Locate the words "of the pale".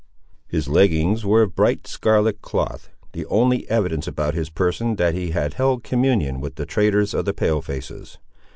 7.13-7.61